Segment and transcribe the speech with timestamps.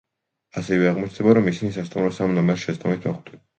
[0.61, 3.45] ასევე აღმოჩნდება, რომ ისინი სასტუმროს ამ ნომერში შეცდომით მოხვდნენ.